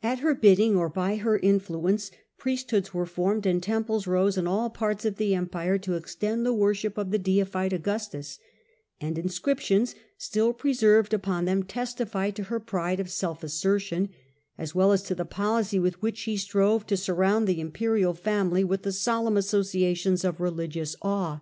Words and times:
At 0.00 0.20
her 0.20 0.36
bidding, 0.36 0.76
or 0.76 0.88
by 0.88 1.16
her 1.16 1.40
influence, 1.40 2.12
priesthoods 2.38 2.94
were 2.94 3.04
formed 3.04 3.46
and 3.46 3.60
temples 3.60 4.06
rose 4.06 4.38
in 4.38 4.46
all 4.46 4.70
parts 4.70 5.04
of 5.04 5.16
the 5.16 5.34
empire 5.34 5.76
to 5.78 5.94
extend 5.94 6.46
the 6.46 6.54
worship 6.54 6.96
of 6.96 7.10
the 7.10 7.18
deified 7.18 7.72
Augustus; 7.72 8.38
and 9.00 9.18
in 9.18 9.28
scriptions 9.28 9.96
still 10.16 10.52
preserved 10.52 11.12
upon 11.12 11.46
them 11.46 11.64
testify 11.64 12.30
to 12.30 12.44
her 12.44 12.60
pride 12.60 13.00
of 13.00 13.10
self 13.10 13.42
assertion, 13.42 14.10
as 14.56 14.72
well 14.72 14.92
as 14.92 15.02
to 15.02 15.16
the 15.16 15.24
policy 15.24 15.80
with 15.80 16.00
which 16.00 16.18
she 16.18 16.36
strove 16.36 16.86
to 16.86 16.96
surround 16.96 17.48
the 17.48 17.60
imperial 17.60 18.14
family 18.14 18.62
with 18.62 18.82
the 18.84 18.92
solemn 18.92 19.36
associations 19.36 20.24
of 20.24 20.38
religious 20.38 20.94
awe. 21.02 21.40